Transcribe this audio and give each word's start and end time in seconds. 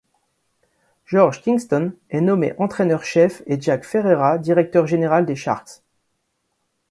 George 1.05 1.43
Kingston 1.43 1.91
est 2.09 2.21
nommé 2.21 2.55
entraîneur-chef 2.57 3.43
et 3.45 3.61
Jack 3.61 3.85
Ferreira 3.85 4.39
directeur 4.39 4.87
général 4.87 5.27
des 5.27 5.35
Sharks. 5.35 5.75